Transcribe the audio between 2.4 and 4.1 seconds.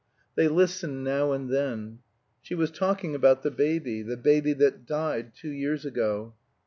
She was talking about the baby,